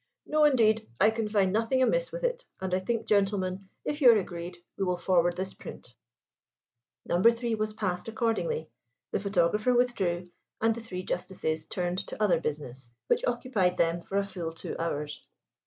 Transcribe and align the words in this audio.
No, 0.25 0.45
indeed, 0.45 0.89
I 0.99 1.11
can 1.11 1.27
find 1.29 1.53
nothing 1.53 1.79
amiss 1.83 2.11
with 2.11 2.23
it, 2.23 2.45
and 2.59 2.73
I 2.73 2.79
think, 2.79 3.05
gentlemen, 3.05 3.69
if 3.85 4.01
you 4.01 4.09
are 4.11 4.17
agreed, 4.17 4.57
we 4.75 4.83
will 4.83 4.97
forward 4.97 5.35
this 5.37 5.53
print." 5.53 5.93
No. 7.05 7.21
3 7.21 7.53
was 7.53 7.73
passed 7.73 8.07
accordingly, 8.07 8.71
the 9.11 9.19
photographer 9.19 9.75
withdrew, 9.75 10.31
and 10.59 10.73
the 10.73 10.81
three 10.81 11.03
Justices 11.03 11.65
turned 11.67 11.99
to 12.07 12.19
other 12.19 12.39
business, 12.41 12.89
which 13.05 13.23
occupied 13.27 13.77
them 13.77 14.01
for 14.01 14.17
a 14.17 14.23
full 14.23 14.51
two 14.53 14.75
hours. 14.79 15.23